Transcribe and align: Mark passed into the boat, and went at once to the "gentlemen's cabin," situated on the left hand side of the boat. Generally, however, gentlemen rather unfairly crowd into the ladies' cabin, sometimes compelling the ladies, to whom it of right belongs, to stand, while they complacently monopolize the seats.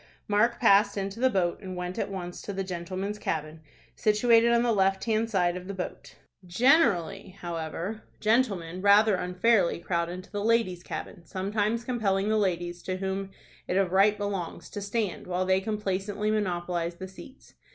Mark 0.27 0.59
passed 0.59 0.97
into 0.97 1.19
the 1.19 1.29
boat, 1.29 1.61
and 1.61 1.75
went 1.75 1.99
at 1.99 2.09
once 2.09 2.41
to 2.41 2.51
the 2.51 2.63
"gentlemen's 2.63 3.19
cabin," 3.19 3.61
situated 3.95 4.51
on 4.51 4.63
the 4.63 4.71
left 4.71 5.03
hand 5.03 5.29
side 5.29 5.55
of 5.55 5.67
the 5.67 5.75
boat. 5.75 6.15
Generally, 6.43 7.35
however, 7.41 8.01
gentlemen 8.19 8.81
rather 8.81 9.13
unfairly 9.13 9.77
crowd 9.77 10.09
into 10.09 10.31
the 10.31 10.43
ladies' 10.43 10.81
cabin, 10.81 11.23
sometimes 11.27 11.83
compelling 11.83 12.29
the 12.29 12.35
ladies, 12.37 12.81
to 12.81 12.97
whom 12.97 13.29
it 13.67 13.77
of 13.77 13.91
right 13.91 14.17
belongs, 14.17 14.71
to 14.71 14.81
stand, 14.81 15.27
while 15.27 15.45
they 15.45 15.61
complacently 15.61 16.31
monopolize 16.31 16.95
the 16.95 17.07
seats. 17.07 17.53